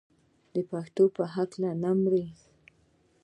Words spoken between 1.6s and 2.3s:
نه مري.